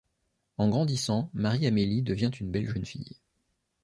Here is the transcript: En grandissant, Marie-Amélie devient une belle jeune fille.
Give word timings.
En 0.57 0.67
grandissant, 0.69 1.29
Marie-Amélie 1.35 2.01
devient 2.01 2.31
une 2.39 2.49
belle 2.49 2.67
jeune 2.67 2.87
fille. 2.87 3.17